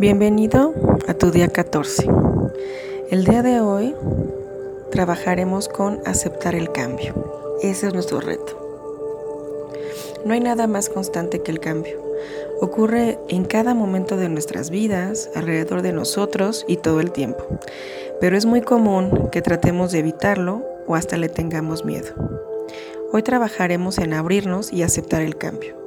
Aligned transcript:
Bienvenido 0.00 0.72
a 1.08 1.12
tu 1.12 1.30
día 1.30 1.48
14. 1.48 2.08
El 3.10 3.26
día 3.26 3.42
de 3.42 3.60
hoy 3.60 3.94
trabajaremos 4.90 5.68
con 5.68 6.00
aceptar 6.06 6.54
el 6.54 6.72
cambio. 6.72 7.12
Ese 7.60 7.88
es 7.88 7.92
nuestro 7.92 8.22
reto. 8.22 8.56
No 10.24 10.32
hay 10.32 10.40
nada 10.40 10.66
más 10.66 10.88
constante 10.88 11.42
que 11.42 11.50
el 11.50 11.60
cambio. 11.60 12.02
Ocurre 12.62 13.18
en 13.28 13.44
cada 13.44 13.74
momento 13.74 14.16
de 14.16 14.30
nuestras 14.30 14.70
vidas, 14.70 15.28
alrededor 15.34 15.82
de 15.82 15.92
nosotros 15.92 16.64
y 16.66 16.78
todo 16.78 17.00
el 17.00 17.12
tiempo. 17.12 17.44
Pero 18.22 18.38
es 18.38 18.46
muy 18.46 18.62
común 18.62 19.28
que 19.30 19.42
tratemos 19.42 19.92
de 19.92 19.98
evitarlo 19.98 20.64
o 20.86 20.94
hasta 20.94 21.18
le 21.18 21.28
tengamos 21.28 21.84
miedo. 21.84 22.14
Hoy 23.12 23.22
trabajaremos 23.22 23.98
en 23.98 24.14
abrirnos 24.14 24.72
y 24.72 24.82
aceptar 24.82 25.20
el 25.20 25.36
cambio. 25.36 25.79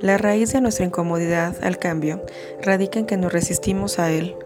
La 0.00 0.18
raíz 0.18 0.52
de 0.52 0.60
nuestra 0.60 0.84
incomodidad 0.84 1.56
al 1.62 1.78
cambio 1.78 2.22
radica 2.62 2.98
en 2.98 3.06
que 3.06 3.16
nos 3.16 3.32
resistimos 3.32 3.98
a 3.98 4.10
él. 4.10 4.36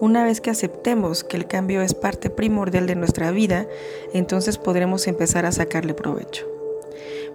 Una 0.00 0.24
vez 0.24 0.40
que 0.40 0.50
aceptemos 0.50 1.24
que 1.24 1.36
el 1.36 1.48
cambio 1.48 1.82
es 1.82 1.92
parte 1.92 2.30
primordial 2.30 2.86
de 2.86 2.94
nuestra 2.94 3.32
vida, 3.32 3.66
entonces 4.12 4.58
podremos 4.58 5.08
empezar 5.08 5.44
a 5.44 5.50
sacarle 5.50 5.94
provecho. 5.94 6.46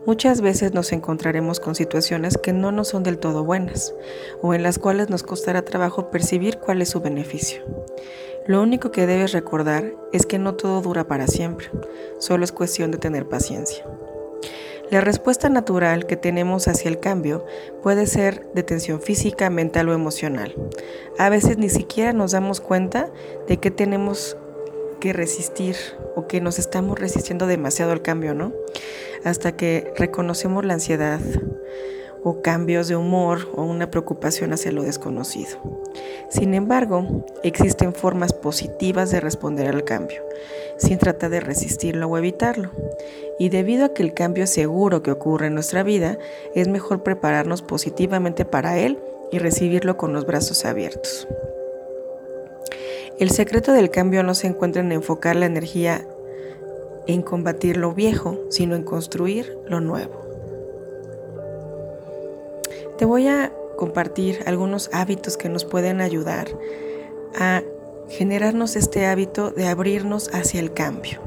Muchas 0.05 0.39
veces 0.39 0.73
nos 0.73 0.93
encontraremos 0.93 1.59
con 1.59 1.75
situaciones 1.75 2.37
que 2.37 2.53
no 2.53 2.71
nos 2.71 2.87
son 2.87 3.03
del 3.03 3.17
todo 3.17 3.43
buenas 3.43 3.93
o 4.41 4.53
en 4.53 4.63
las 4.63 4.79
cuales 4.79 5.09
nos 5.09 5.23
costará 5.23 5.63
trabajo 5.63 6.09
percibir 6.09 6.59
cuál 6.59 6.81
es 6.81 6.87
su 6.87 7.01
beneficio. 7.01 7.63
Lo 8.45 8.61
único 8.61 8.91
que 8.91 9.05
debes 9.05 9.33
recordar 9.33 9.93
es 10.13 10.25
que 10.25 10.39
no 10.39 10.55
todo 10.55 10.81
dura 10.81 11.05
para 11.05 11.27
siempre, 11.27 11.69
solo 12.19 12.45
es 12.45 12.53
cuestión 12.53 12.91
de 12.91 12.97
tener 12.97 13.27
paciencia. 13.27 13.85
La 14.89 15.01
respuesta 15.01 15.49
natural 15.49 16.05
que 16.05 16.15
tenemos 16.15 16.69
hacia 16.69 16.87
el 16.87 16.99
cambio 16.99 17.45
puede 17.83 18.07
ser 18.07 18.47
de 18.53 18.63
tensión 18.63 19.01
física, 19.01 19.49
mental 19.49 19.89
o 19.89 19.93
emocional. 19.93 20.55
A 21.17 21.29
veces 21.29 21.57
ni 21.57 21.67
siquiera 21.67 22.13
nos 22.13 22.31
damos 22.31 22.61
cuenta 22.61 23.11
de 23.49 23.57
que 23.57 23.69
tenemos 23.69 24.37
que 25.01 25.11
resistir 25.11 25.75
o 26.15 26.27
que 26.27 26.39
nos 26.39 26.57
estamos 26.57 26.97
resistiendo 26.97 27.47
demasiado 27.47 27.91
al 27.91 28.01
cambio, 28.01 28.33
¿no? 28.33 28.53
Hasta 29.25 29.57
que 29.57 29.93
reconocemos 29.97 30.63
la 30.63 30.75
ansiedad 30.75 31.19
o 32.27 32.41
cambios 32.41 32.89
de 32.89 32.97
humor 32.97 33.49
o 33.55 33.63
una 33.63 33.89
preocupación 33.89 34.51
hacia 34.51 34.73
lo 34.73 34.83
desconocido. 34.83 35.59
Sin 36.29 36.53
embargo, 36.53 37.23
existen 37.41 37.93
formas 37.93 38.33
positivas 38.33 39.11
de 39.11 39.21
responder 39.21 39.69
al 39.69 39.85
cambio, 39.85 40.21
sin 40.77 40.97
tratar 40.97 41.29
de 41.29 41.39
resistirlo 41.39 42.07
o 42.07 42.17
evitarlo. 42.17 42.71
Y 43.39 43.47
debido 43.47 43.85
a 43.85 43.93
que 43.93 44.03
el 44.03 44.13
cambio 44.13 44.43
es 44.43 44.49
seguro 44.49 45.03
que 45.03 45.11
ocurre 45.11 45.47
en 45.47 45.53
nuestra 45.53 45.83
vida, 45.83 46.17
es 46.53 46.67
mejor 46.67 47.01
prepararnos 47.01 47.61
positivamente 47.61 48.43
para 48.43 48.77
él 48.77 48.99
y 49.31 49.39
recibirlo 49.39 49.95
con 49.95 50.11
los 50.11 50.25
brazos 50.25 50.65
abiertos. 50.65 51.29
El 53.19 53.31
secreto 53.31 53.71
del 53.71 53.89
cambio 53.89 54.21
no 54.21 54.35
se 54.35 54.47
encuentra 54.47 54.81
en 54.81 54.91
enfocar 54.91 55.37
la 55.37 55.45
energía 55.45 56.05
en 57.07 57.21
combatir 57.21 57.77
lo 57.77 57.93
viejo, 57.93 58.37
sino 58.49 58.75
en 58.75 58.83
construir 58.83 59.57
lo 59.65 59.79
nuevo. 59.79 60.26
Te 62.97 63.05
voy 63.05 63.27
a 63.27 63.51
compartir 63.75 64.39
algunos 64.47 64.89
hábitos 64.91 65.37
que 65.37 65.49
nos 65.49 65.65
pueden 65.65 66.01
ayudar 66.01 66.47
a 67.35 67.61
generarnos 68.09 68.75
este 68.75 69.05
hábito 69.05 69.51
de 69.51 69.67
abrirnos 69.67 70.33
hacia 70.33 70.59
el 70.59 70.73
cambio. 70.73 71.21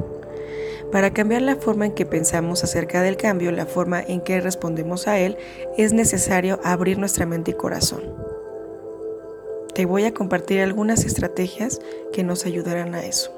Para 0.90 1.12
cambiar 1.12 1.42
la 1.42 1.54
forma 1.54 1.86
en 1.86 1.92
que 1.92 2.06
pensamos 2.06 2.64
acerca 2.64 3.02
del 3.02 3.16
cambio, 3.16 3.52
la 3.52 3.66
forma 3.66 4.00
en 4.00 4.20
que 4.20 4.40
respondemos 4.40 5.06
a 5.06 5.20
él, 5.20 5.36
es 5.76 5.92
necesario 5.92 6.58
abrir 6.64 6.98
nuestra 6.98 7.26
mente 7.26 7.52
y 7.52 7.54
corazón. 7.54 8.02
Te 9.72 9.84
voy 9.84 10.04
a 10.04 10.12
compartir 10.12 10.60
algunas 10.62 11.04
estrategias 11.04 11.80
que 12.12 12.24
nos 12.24 12.46
ayudarán 12.46 12.96
a 12.96 13.04
eso. 13.04 13.32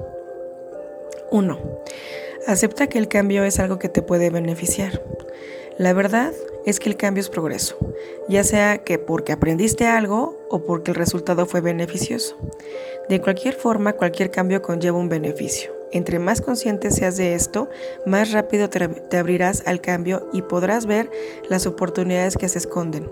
1. 1.29 1.59
Acepta 2.47 2.87
que 2.87 2.97
el 2.97 3.07
cambio 3.07 3.43
es 3.43 3.59
algo 3.59 3.77
que 3.77 3.89
te 3.89 4.01
puede 4.01 4.31
beneficiar. 4.31 5.03
La 5.77 5.93
verdad 5.93 6.33
es 6.65 6.79
que 6.79 6.89
el 6.89 6.97
cambio 6.97 7.21
es 7.21 7.29
progreso, 7.29 7.77
ya 8.27 8.43
sea 8.43 8.79
que 8.79 8.99
porque 8.99 9.31
aprendiste 9.31 9.85
algo 9.85 10.37
o 10.49 10.63
porque 10.63 10.91
el 10.91 10.95
resultado 10.95 11.45
fue 11.45 11.61
beneficioso. 11.61 12.37
De 13.09 13.21
cualquier 13.21 13.53
forma, 13.53 13.93
cualquier 13.93 14.31
cambio 14.31 14.61
conlleva 14.61 14.97
un 14.97 15.09
beneficio. 15.09 15.71
Entre 15.91 16.19
más 16.19 16.41
consciente 16.41 16.89
seas 16.89 17.17
de 17.17 17.35
esto, 17.35 17.69
más 18.05 18.31
rápido 18.31 18.69
te 18.69 19.17
abrirás 19.17 19.63
al 19.67 19.81
cambio 19.81 20.27
y 20.33 20.41
podrás 20.41 20.85
ver 20.85 21.11
las 21.49 21.67
oportunidades 21.67 22.37
que 22.37 22.49
se 22.49 22.57
esconden. 22.57 23.09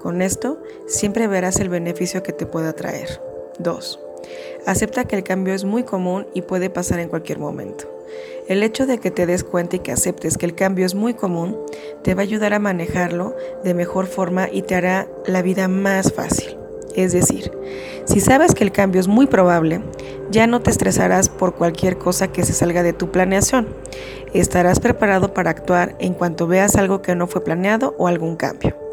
Con 0.00 0.22
esto, 0.22 0.62
siempre 0.86 1.26
verás 1.26 1.58
el 1.60 1.70
beneficio 1.70 2.22
que 2.22 2.32
te 2.32 2.46
pueda 2.46 2.74
traer. 2.74 3.20
2. 3.58 4.00
Acepta 4.66 5.06
que 5.06 5.16
el 5.16 5.24
cambio 5.24 5.54
es 5.54 5.64
muy 5.64 5.82
común 5.82 6.26
y 6.34 6.42
puede 6.42 6.70
pasar 6.70 7.00
en 7.00 7.08
cualquier 7.08 7.38
momento. 7.38 7.93
El 8.46 8.62
hecho 8.62 8.86
de 8.86 8.98
que 8.98 9.10
te 9.10 9.24
des 9.24 9.42
cuenta 9.42 9.76
y 9.76 9.78
que 9.78 9.92
aceptes 9.92 10.36
que 10.36 10.44
el 10.44 10.54
cambio 10.54 10.84
es 10.84 10.94
muy 10.94 11.14
común 11.14 11.56
te 12.02 12.14
va 12.14 12.20
a 12.20 12.24
ayudar 12.24 12.52
a 12.52 12.58
manejarlo 12.58 13.34
de 13.62 13.72
mejor 13.72 14.06
forma 14.06 14.48
y 14.52 14.60
te 14.60 14.74
hará 14.74 15.08
la 15.26 15.40
vida 15.40 15.66
más 15.66 16.12
fácil. 16.12 16.58
Es 16.94 17.12
decir, 17.12 17.50
si 18.04 18.20
sabes 18.20 18.54
que 18.54 18.62
el 18.62 18.70
cambio 18.70 19.00
es 19.00 19.08
muy 19.08 19.26
probable, 19.26 19.80
ya 20.30 20.46
no 20.46 20.60
te 20.60 20.70
estresarás 20.70 21.30
por 21.30 21.54
cualquier 21.54 21.96
cosa 21.96 22.28
que 22.28 22.44
se 22.44 22.52
salga 22.52 22.82
de 22.82 22.92
tu 22.92 23.10
planeación. 23.10 23.66
Estarás 24.34 24.78
preparado 24.78 25.32
para 25.32 25.50
actuar 25.50 25.96
en 25.98 26.12
cuanto 26.12 26.46
veas 26.46 26.76
algo 26.76 27.00
que 27.00 27.14
no 27.14 27.26
fue 27.26 27.42
planeado 27.42 27.94
o 27.98 28.08
algún 28.08 28.36
cambio. 28.36 28.83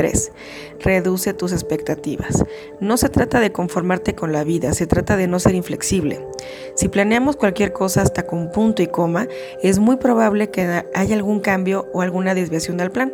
3. 0.00 0.32
Reduce 0.78 1.34
tus 1.34 1.52
expectativas. 1.52 2.42
No 2.80 2.96
se 2.96 3.10
trata 3.10 3.38
de 3.38 3.52
conformarte 3.52 4.14
con 4.14 4.32
la 4.32 4.44
vida, 4.44 4.72
se 4.72 4.86
trata 4.86 5.18
de 5.18 5.26
no 5.26 5.38
ser 5.38 5.54
inflexible. 5.54 6.24
Si 6.74 6.88
planeamos 6.88 7.36
cualquier 7.36 7.74
cosa 7.74 8.00
hasta 8.00 8.26
con 8.26 8.50
punto 8.50 8.80
y 8.80 8.86
coma, 8.86 9.28
es 9.62 9.78
muy 9.78 9.96
probable 9.96 10.50
que 10.50 10.84
haya 10.94 11.14
algún 11.14 11.40
cambio 11.40 11.86
o 11.92 12.00
alguna 12.00 12.34
desviación 12.34 12.78
del 12.78 12.90
plan. 12.90 13.12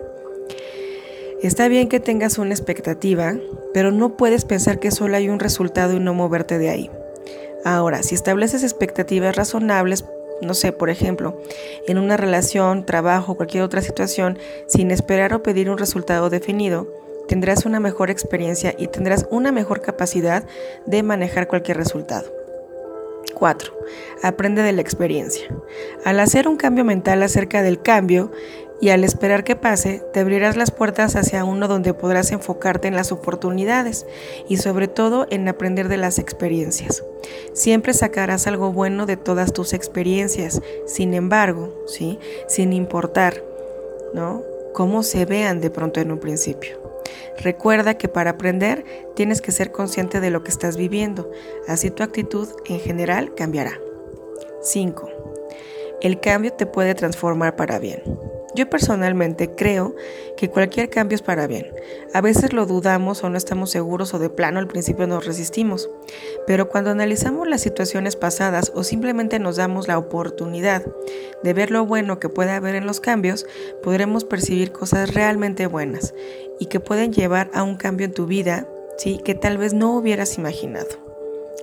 Está 1.43 1.67
bien 1.67 1.89
que 1.89 1.99
tengas 1.99 2.39
una 2.39 2.55
expectativa, 2.55 3.35
pero 3.75 3.91
no 3.91 4.17
puedes 4.17 4.45
pensar 4.45 4.79
que 4.79 4.93
solo 4.93 5.17
hay 5.17 5.29
un 5.29 5.41
resultado 5.41 5.93
y 5.93 5.99
no 5.99 6.15
moverte 6.15 6.57
de 6.57 6.71
ahí. 6.71 6.91
Ahora, 7.65 8.05
si 8.05 8.15
estableces 8.15 8.63
expectativas 8.63 9.35
razonables, 9.35 10.05
no 10.43 10.55
sé, 10.55 10.73
por 10.73 10.91
ejemplo, 10.91 11.41
en 11.87 11.99
una 11.99 12.17
relación, 12.17 12.85
trabajo, 12.85 13.37
cualquier 13.37 13.63
otra 13.63 13.83
situación, 13.83 14.39
sin 14.67 14.91
esperar 14.91 15.35
o 15.35 15.43
pedir 15.43 15.71
un 15.71 15.79
resultado 15.79 16.31
definido, 16.31 16.89
tendrás 17.29 17.67
una 17.67 17.81
mejor 17.81 18.11
experiencia 18.11 18.75
y 18.79 18.89
tendrás 18.89 19.27
una 19.31 19.53
mejor 19.53 19.81
capacidad 19.81 20.45
de 20.87 21.03
manejar 21.03 21.49
cualquier 21.49 21.77
resultado. 21.77 22.33
4. 23.35 23.73
Aprende 24.23 24.63
de 24.63 24.73
la 24.73 24.81
experiencia. 24.81 25.47
Al 26.05 26.21
hacer 26.21 26.49
un 26.49 26.57
cambio 26.57 26.85
mental 26.85 27.23
acerca 27.23 27.63
del 27.63 27.83
cambio, 27.83 28.33
y 28.81 28.91
al 28.91 29.05
esperar 29.05 29.45
que 29.45 29.57
pase, 29.57 30.03
te 30.13 30.21
abrirás 30.21 30.57
las 30.57 30.71
puertas 30.71 31.17
hacia 31.17 31.45
uno 31.45 31.67
donde 31.69 31.95
podrás 31.95 32.31
enfocarte 32.33 32.89
en 32.89 32.95
las 32.95 33.11
oportunidades 33.11 34.07
y 34.49 34.59
sobre 34.59 34.89
todo 34.89 35.27
en 35.31 35.49
aprender 35.49 35.89
de 35.89 35.97
las 35.97 36.19
experiencias. 36.19 37.03
Siempre 37.55 37.95
sacarás 37.95 38.47
algo 38.47 38.73
bueno 38.73 39.07
de 39.07 39.17
todas 39.17 39.53
tus 39.53 39.73
experiencias, 39.73 40.61
sin 40.87 41.15
embargo, 41.15 41.73
¿sí? 41.87 42.19
sin 42.49 42.73
importar 42.73 43.43
¿no? 44.13 44.43
cómo 44.75 45.03
se 45.03 45.25
vean 45.25 45.61
de 45.61 45.71
pronto 45.71 46.01
en 46.01 46.13
un 46.13 46.19
principio. 46.19 46.79
Recuerda 47.39 47.95
que 47.95 48.09
para 48.09 48.31
aprender 48.33 48.85
tienes 49.15 49.41
que 49.41 49.53
ser 49.53 49.73
consciente 49.73 50.21
de 50.21 50.31
lo 50.31 50.43
que 50.43 50.51
estás 50.51 50.77
viviendo, 50.77 51.31
así 51.67 51.91
tu 51.91 52.03
actitud 52.03 52.49
en 52.67 52.81
general 52.81 53.35
cambiará. 53.35 53.81
5. 54.63 55.11
El 56.03 56.21
cambio 56.21 56.53
te 56.53 56.67
puede 56.67 56.95
transformar 56.95 57.57
para 57.57 57.79
bien. 57.79 58.03
Yo 58.57 58.71
personalmente 58.71 59.51
creo 59.51 59.95
que 60.39 60.49
cualquier 60.49 60.89
cambio 60.89 61.15
es 61.15 61.21
para 61.21 61.47
bien. 61.47 61.67
A 62.15 62.23
veces 62.23 62.55
lo 62.55 62.65
dudamos 62.65 63.23
o 63.23 63.29
no 63.29 63.37
estamos 63.37 63.71
seguros 63.71 64.15
o 64.15 64.19
de 64.19 64.31
plano 64.31 64.59
al 64.59 64.67
principio 64.67 65.07
nos 65.07 65.27
resistimos. 65.27 65.91
Pero 66.47 66.71
cuando 66.71 66.91
analizamos 66.91 67.47
las 67.47 67.61
situaciones 67.61 68.17
pasadas 68.17 68.73
o 68.75 68.83
simplemente 68.83 69.39
nos 69.39 69.57
damos 69.57 69.89
la 69.89 69.99
oportunidad 69.99 70.87
de 71.43 71.53
ver 71.53 71.71
lo 71.71 71.85
bueno 71.85 72.19
que 72.19 72.31
puede 72.31 72.53
haber 72.53 72.77
en 72.77 72.87
los 72.87 73.01
cambios, 73.01 73.47
podremos 73.83 74.25
percibir 74.25 74.73
cosas 74.73 75.13
realmente 75.13 75.67
buenas 75.67 76.15
y 76.59 76.67
que 76.67 76.81
pueden 76.81 77.13
llevar 77.13 77.51
a 77.53 77.63
un 77.63 77.77
cambio 77.77 78.07
en 78.07 78.15
tu 78.15 78.25
vida, 78.25 78.67
¿sí? 78.97 79.21
que 79.23 79.35
tal 79.35 79.59
vez 79.59 79.75
no 79.75 79.95
hubieras 79.95 80.39
imaginado. 80.39 80.89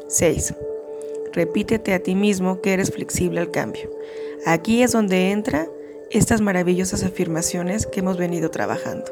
6. 0.10 0.54
Repítete 1.32 1.96
a 1.96 2.04
ti 2.04 2.14
mismo 2.14 2.62
que 2.62 2.74
eres 2.74 2.92
flexible 2.92 3.40
al 3.40 3.50
cambio. 3.50 3.90
Aquí 4.46 4.84
es 4.84 4.92
donde 4.92 5.32
entra 5.32 5.68
estas 6.14 6.42
maravillosas 6.42 7.04
afirmaciones 7.04 7.88
que 7.88 8.02
hemos 8.02 8.18
venido 8.18 8.52
trabajando. 8.52 9.12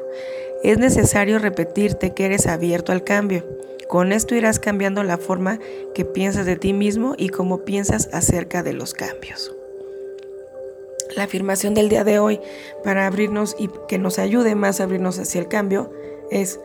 Es 0.62 0.78
necesario 0.78 1.38
repetirte 1.38 2.14
que 2.14 2.26
eres 2.26 2.46
abierto 2.46 2.92
al 2.92 3.02
cambio. 3.02 3.44
Con 3.88 4.12
esto 4.12 4.34
irás 4.34 4.58
cambiando 4.58 5.02
la 5.02 5.18
forma 5.18 5.58
que 5.94 6.04
piensas 6.04 6.46
de 6.46 6.56
ti 6.56 6.72
mismo 6.72 7.14
y 7.18 7.28
cómo 7.28 7.64
piensas 7.64 8.08
acerca 8.12 8.62
de 8.62 8.72
los 8.72 8.94
cambios. 8.94 9.54
La 11.16 11.24
afirmación 11.24 11.74
del 11.74 11.88
día 11.88 12.04
de 12.04 12.18
hoy 12.18 12.40
para 12.84 13.06
abrirnos 13.06 13.56
y 13.58 13.68
que 13.88 13.98
nos 13.98 14.18
ayude 14.18 14.54
más 14.54 14.80
a 14.80 14.84
abrirnos 14.84 15.18
hacia 15.18 15.40
el 15.40 15.48
cambio 15.48 15.92
es, 16.30 16.58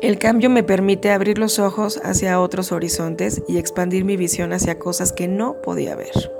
El 0.00 0.18
cambio 0.18 0.48
me 0.48 0.62
permite 0.62 1.10
abrir 1.10 1.38
los 1.38 1.58
ojos 1.58 2.00
hacia 2.02 2.40
otros 2.40 2.72
horizontes 2.72 3.42
y 3.48 3.58
expandir 3.58 4.04
mi 4.04 4.16
visión 4.16 4.52
hacia 4.52 4.78
cosas 4.78 5.12
que 5.12 5.28
no 5.28 5.60
podía 5.62 5.96
ver. 5.96 6.39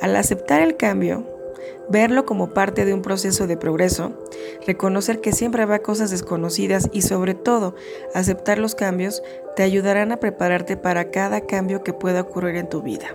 Al 0.00 0.16
aceptar 0.16 0.60
el 0.60 0.76
cambio, 0.76 1.24
verlo 1.88 2.26
como 2.26 2.52
parte 2.52 2.84
de 2.84 2.94
un 2.94 3.02
proceso 3.02 3.46
de 3.46 3.56
progreso, 3.56 4.12
reconocer 4.66 5.20
que 5.20 5.32
siempre 5.32 5.62
habrá 5.62 5.80
cosas 5.80 6.10
desconocidas 6.10 6.88
y 6.92 7.02
sobre 7.02 7.34
todo 7.34 7.74
aceptar 8.14 8.58
los 8.58 8.74
cambios 8.74 9.22
te 9.54 9.62
ayudarán 9.62 10.12
a 10.12 10.18
prepararte 10.18 10.76
para 10.76 11.10
cada 11.10 11.42
cambio 11.42 11.82
que 11.82 11.92
pueda 11.92 12.22
ocurrir 12.22 12.56
en 12.56 12.68
tu 12.68 12.82
vida. 12.82 13.08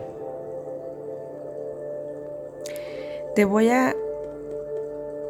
Te 3.36 3.45
voy 3.45 3.69
a 3.69 3.95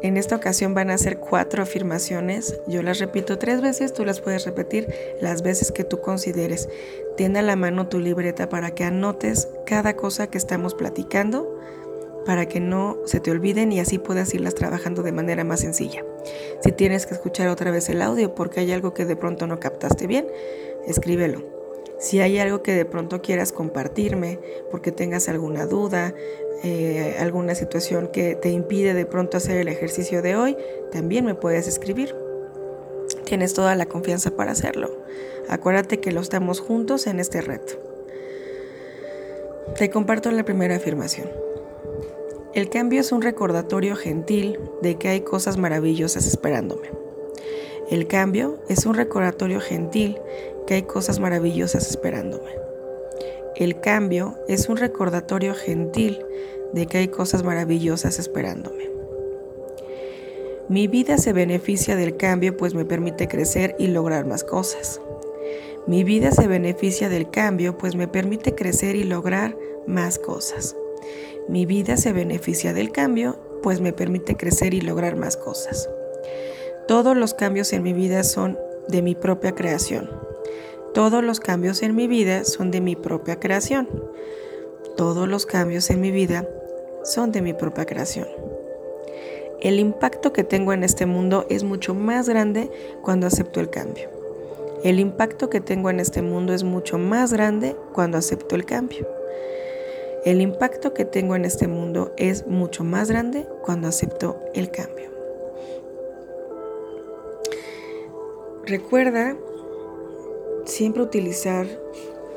en 0.02 0.16
esta 0.16 0.36
ocasión 0.36 0.74
van 0.74 0.90
a 0.90 0.98
ser 0.98 1.18
cuatro 1.18 1.62
afirmaciones. 1.62 2.60
Yo 2.66 2.82
las 2.82 2.98
repito 2.98 3.38
tres 3.38 3.60
veces, 3.60 3.92
tú 3.92 4.04
las 4.04 4.20
puedes 4.20 4.44
repetir 4.44 4.88
las 5.20 5.42
veces 5.42 5.70
que 5.70 5.84
tú 5.84 6.00
consideres. 6.00 6.68
Tiene 7.16 7.38
a 7.38 7.42
la 7.42 7.56
mano 7.56 7.88
tu 7.88 8.00
libreta 8.00 8.48
para 8.48 8.72
que 8.72 8.84
anotes 8.84 9.48
cada 9.64 9.94
cosa 9.94 10.26
que 10.26 10.38
estamos 10.38 10.74
platicando, 10.74 11.56
para 12.26 12.46
que 12.46 12.60
no 12.60 12.98
se 13.06 13.20
te 13.20 13.30
olviden 13.30 13.70
y 13.72 13.80
así 13.80 13.98
puedas 13.98 14.34
irlas 14.34 14.54
trabajando 14.54 15.02
de 15.02 15.12
manera 15.12 15.44
más 15.44 15.60
sencilla. 15.60 16.04
Si 16.62 16.72
tienes 16.72 17.06
que 17.06 17.14
escuchar 17.14 17.48
otra 17.48 17.70
vez 17.70 17.88
el 17.88 18.02
audio 18.02 18.34
porque 18.34 18.60
hay 18.60 18.72
algo 18.72 18.94
que 18.94 19.04
de 19.04 19.16
pronto 19.16 19.46
no 19.46 19.60
captaste 19.60 20.06
bien, 20.06 20.26
escríbelo. 20.86 21.61
Si 22.02 22.20
hay 22.20 22.40
algo 22.40 22.64
que 22.64 22.74
de 22.74 22.84
pronto 22.84 23.22
quieras 23.22 23.52
compartirme 23.52 24.40
porque 24.72 24.90
tengas 24.90 25.28
alguna 25.28 25.66
duda, 25.66 26.12
eh, 26.64 27.14
alguna 27.20 27.54
situación 27.54 28.08
que 28.08 28.34
te 28.34 28.50
impide 28.50 28.92
de 28.92 29.06
pronto 29.06 29.36
hacer 29.36 29.56
el 29.56 29.68
ejercicio 29.68 30.20
de 30.20 30.34
hoy, 30.34 30.56
también 30.90 31.24
me 31.24 31.36
puedes 31.36 31.68
escribir. 31.68 32.16
Tienes 33.24 33.54
toda 33.54 33.76
la 33.76 33.86
confianza 33.86 34.32
para 34.32 34.50
hacerlo. 34.50 34.90
Acuérdate 35.48 36.00
que 36.00 36.10
lo 36.10 36.20
estamos 36.20 36.58
juntos 36.58 37.06
en 37.06 37.20
este 37.20 37.40
reto. 37.40 37.74
Te 39.78 39.88
comparto 39.88 40.32
la 40.32 40.44
primera 40.44 40.74
afirmación. 40.74 41.30
El 42.52 42.68
cambio 42.68 43.00
es 43.00 43.12
un 43.12 43.22
recordatorio 43.22 43.94
gentil 43.94 44.58
de 44.82 44.96
que 44.96 45.08
hay 45.08 45.20
cosas 45.20 45.56
maravillosas 45.56 46.26
esperándome. 46.26 46.90
El 47.92 48.08
cambio 48.08 48.58
es 48.68 48.86
un 48.86 48.94
recordatorio 48.94 49.60
gentil 49.60 50.18
que 50.72 50.76
hay 50.76 50.82
cosas 50.84 51.20
maravillosas 51.20 51.86
esperándome. 51.90 52.50
El 53.56 53.78
cambio 53.80 54.38
es 54.48 54.70
un 54.70 54.78
recordatorio 54.78 55.54
gentil 55.54 56.24
de 56.72 56.86
que 56.86 56.96
hay 56.96 57.08
cosas 57.08 57.42
maravillosas 57.42 58.18
esperándome. 58.18 58.88
Mi 60.70 60.86
vida 60.86 61.18
se 61.18 61.34
beneficia 61.34 61.94
del 61.94 62.16
cambio 62.16 62.56
pues 62.56 62.72
me 62.72 62.86
permite 62.86 63.28
crecer 63.28 63.76
y 63.78 63.88
lograr 63.88 64.24
más 64.24 64.44
cosas. 64.44 64.98
Mi 65.86 66.04
vida 66.04 66.30
se 66.30 66.46
beneficia 66.46 67.10
del 67.10 67.28
cambio 67.28 67.76
pues 67.76 67.94
me 67.94 68.08
permite 68.08 68.54
crecer 68.54 68.96
y 68.96 69.04
lograr 69.04 69.58
más 69.86 70.18
cosas. 70.18 70.74
Mi 71.50 71.66
vida 71.66 71.98
se 71.98 72.14
beneficia 72.14 72.72
del 72.72 72.92
cambio 72.92 73.38
pues 73.62 73.82
me 73.82 73.92
permite 73.92 74.38
crecer 74.38 74.72
y 74.72 74.80
lograr 74.80 75.16
más 75.16 75.36
cosas. 75.36 75.90
Todos 76.88 77.14
los 77.14 77.34
cambios 77.34 77.74
en 77.74 77.82
mi 77.82 77.92
vida 77.92 78.24
son 78.24 78.58
de 78.88 79.02
mi 79.02 79.14
propia 79.14 79.54
creación. 79.54 80.31
Todos 80.94 81.24
los 81.24 81.40
cambios 81.40 81.82
en 81.82 81.96
mi 81.96 82.06
vida 82.06 82.44
son 82.44 82.70
de 82.70 82.82
mi 82.82 82.96
propia 82.96 83.40
creación. 83.40 83.88
Todos 84.94 85.26
los 85.26 85.46
cambios 85.46 85.88
en 85.88 86.02
mi 86.02 86.10
vida 86.10 86.46
son 87.02 87.32
de 87.32 87.40
mi 87.40 87.54
propia 87.54 87.86
creación. 87.86 88.28
El 89.62 89.80
impacto 89.80 90.34
que 90.34 90.44
tengo 90.44 90.74
en 90.74 90.84
este 90.84 91.06
mundo 91.06 91.46
es 91.48 91.64
mucho 91.64 91.94
más 91.94 92.28
grande 92.28 92.70
cuando 93.00 93.26
acepto 93.26 93.60
el 93.60 93.70
cambio. 93.70 94.10
El 94.84 95.00
impacto 95.00 95.48
que 95.48 95.62
tengo 95.62 95.88
en 95.88 95.98
este 95.98 96.20
mundo 96.20 96.52
es 96.52 96.62
mucho 96.62 96.98
más 96.98 97.32
grande 97.32 97.74
cuando 97.94 98.18
acepto 98.18 98.54
el 98.54 98.66
cambio. 98.66 99.08
El 100.26 100.42
impacto 100.42 100.92
que 100.92 101.06
tengo 101.06 101.36
en 101.36 101.46
este 101.46 101.68
mundo 101.68 102.12
es 102.18 102.46
mucho 102.46 102.84
más 102.84 103.08
grande 103.08 103.46
cuando 103.62 103.88
acepto 103.88 104.38
el 104.52 104.70
cambio. 104.70 105.10
Recuerda 108.66 109.36
Siempre 110.64 111.02
utilizar 111.02 111.66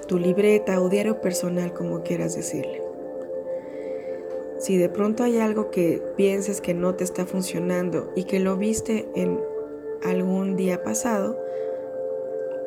tu 0.08 0.18
libreta 0.20 0.82
o 0.82 0.90
diario 0.90 1.22
personal, 1.22 1.74
como 1.74 2.04
quieras 2.04 2.36
decirle. 2.36 2.82
Si 4.58 4.78
de 4.78 4.90
pronto 4.90 5.24
hay 5.24 5.40
algo 5.40 5.70
que 5.70 6.02
pienses 6.16 6.62
que 6.62 6.74
no 6.74 6.96
te 6.96 7.04
está 7.04 7.26
funcionando 7.26 8.12
y 8.16 8.24
que 8.24 8.40
lo 8.40 8.58
viste 8.58 9.08
en 9.16 9.40
algún 10.04 10.56
día 10.56 10.82
pasado, 10.82 11.40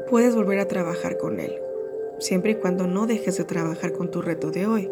puedes 0.09 0.35
volver 0.35 0.59
a 0.59 0.69
trabajar 0.69 1.19
con 1.19 1.41
él, 1.41 1.61
siempre 2.19 2.53
y 2.53 2.55
cuando 2.57 2.87
no 2.87 3.07
dejes 3.07 3.37
de 3.39 3.45
trabajar 3.45 3.93
con 3.93 4.11
tu 4.11 4.23
reto 4.23 4.51
de 4.51 4.67
hoy, 4.67 4.91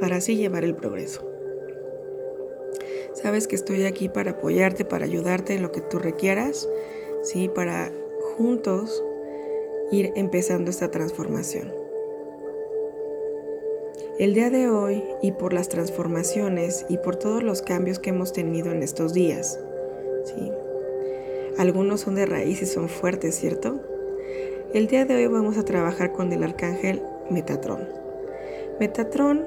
para 0.00 0.16
así 0.16 0.36
llevar 0.36 0.64
el 0.64 0.74
progreso. 0.74 1.22
Sabes 3.12 3.46
que 3.46 3.56
estoy 3.56 3.84
aquí 3.84 4.08
para 4.08 4.32
apoyarte, 4.32 4.84
para 4.84 5.04
ayudarte 5.04 5.54
en 5.54 5.62
lo 5.62 5.72
que 5.72 5.80
tú 5.80 5.98
requieras, 5.98 6.68
¿sí? 7.22 7.48
para 7.48 7.92
juntos 8.36 9.02
ir 9.90 10.12
empezando 10.16 10.70
esta 10.70 10.90
transformación. 10.90 11.72
El 14.18 14.34
día 14.34 14.50
de 14.50 14.70
hoy 14.70 15.04
y 15.22 15.32
por 15.32 15.52
las 15.52 15.68
transformaciones 15.68 16.86
y 16.88 16.98
por 16.98 17.16
todos 17.16 17.42
los 17.42 17.62
cambios 17.62 17.98
que 17.98 18.10
hemos 18.10 18.32
tenido 18.32 18.72
en 18.72 18.82
estos 18.82 19.12
días, 19.12 19.60
algunos 21.58 22.00
son 22.00 22.16
de 22.16 22.26
raíz 22.26 22.62
y 22.62 22.66
son 22.66 22.88
fuertes, 22.88 23.36
¿cierto? 23.36 23.80
El 24.74 24.88
día 24.88 25.04
de 25.04 25.16
hoy 25.16 25.26
vamos 25.26 25.56
a 25.56 25.64
trabajar 25.64 26.12
con 26.12 26.32
el 26.32 26.42
arcángel 26.42 27.02
Metatrón. 27.30 27.88
Metatrón 28.80 29.46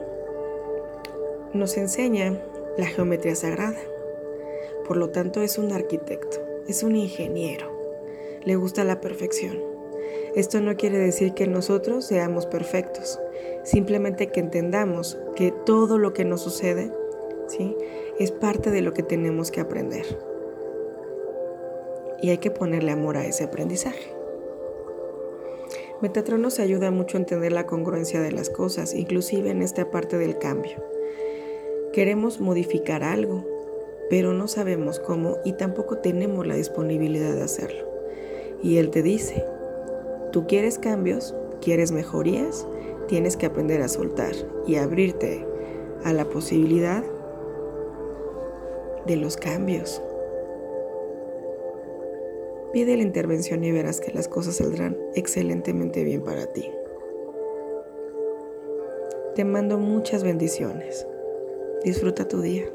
nos 1.53 1.77
enseña 1.77 2.39
la 2.77 2.87
geometría 2.87 3.35
sagrada. 3.35 3.77
Por 4.87 4.97
lo 4.97 5.09
tanto, 5.09 5.41
es 5.41 5.57
un 5.57 5.71
arquitecto, 5.71 6.37
es 6.67 6.81
un 6.81 6.95
ingeniero. 6.95 7.69
Le 8.43 8.55
gusta 8.55 8.83
la 8.83 9.01
perfección. 9.01 9.68
Esto 10.35 10.61
no 10.61 10.75
quiere 10.75 10.97
decir 10.99 11.33
que 11.33 11.47
nosotros 11.47 12.05
seamos 12.05 12.45
perfectos, 12.45 13.19
simplemente 13.63 14.27
que 14.27 14.39
entendamos 14.39 15.17
que 15.35 15.51
todo 15.65 15.97
lo 15.97 16.13
que 16.13 16.23
nos 16.23 16.41
sucede 16.41 16.91
¿sí? 17.47 17.75
es 18.19 18.31
parte 18.31 18.69
de 18.69 18.81
lo 18.81 18.93
que 18.93 19.03
tenemos 19.03 19.49
que 19.49 19.61
aprender. 19.61 20.05
Y 22.21 22.29
hay 22.29 22.37
que 22.37 22.51
ponerle 22.51 22.91
amor 22.91 23.17
a 23.17 23.25
ese 23.25 23.45
aprendizaje. 23.45 24.13
Metatron 26.01 26.41
nos 26.41 26.59
ayuda 26.59 26.91
mucho 26.91 27.17
a 27.17 27.21
entender 27.21 27.51
la 27.51 27.65
congruencia 27.65 28.21
de 28.21 28.31
las 28.31 28.49
cosas, 28.49 28.93
inclusive 28.93 29.49
en 29.49 29.61
esta 29.61 29.89
parte 29.89 30.17
del 30.17 30.37
cambio. 30.37 30.77
Queremos 31.91 32.39
modificar 32.39 33.03
algo, 33.03 33.45
pero 34.09 34.33
no 34.33 34.47
sabemos 34.47 34.99
cómo 34.99 35.37
y 35.43 35.53
tampoco 35.53 35.97
tenemos 35.97 36.45
la 36.45 36.55
disponibilidad 36.55 37.33
de 37.33 37.41
hacerlo. 37.41 37.89
Y 38.61 38.77
Él 38.77 38.91
te 38.91 39.01
dice, 39.01 39.45
Tú 40.31 40.45
quieres 40.47 40.77
cambios, 40.77 41.35
quieres 41.61 41.91
mejorías, 41.91 42.67
tienes 43.07 43.35
que 43.35 43.47
aprender 43.47 43.81
a 43.81 43.87
soltar 43.87 44.33
y 44.67 44.75
abrirte 44.75 45.45
a 46.03 46.13
la 46.13 46.25
posibilidad 46.25 47.03
de 49.07 49.15
los 49.15 49.37
cambios. 49.37 50.01
Pide 52.71 52.95
la 52.95 53.03
intervención 53.03 53.63
y 53.63 53.71
verás 53.71 53.99
que 53.99 54.11
las 54.11 54.27
cosas 54.27 54.57
saldrán 54.57 54.95
excelentemente 55.15 56.03
bien 56.03 56.21
para 56.21 56.45
ti. 56.45 56.69
Te 59.33 59.43
mando 59.43 59.79
muchas 59.79 60.23
bendiciones. 60.23 61.07
Disfruta 61.83 62.27
tu 62.27 62.41
día. 62.41 62.65